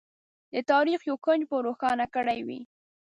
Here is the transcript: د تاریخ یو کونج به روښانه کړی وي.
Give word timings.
د 0.53 0.55
تاریخ 0.71 0.99
یو 1.09 1.17
کونج 1.25 1.41
به 1.49 1.57
روښانه 1.67 2.05
کړی 2.15 2.39
وي. 2.47 2.61